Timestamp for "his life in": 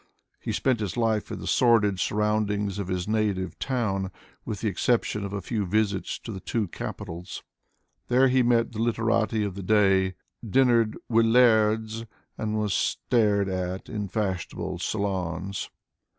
0.79-1.37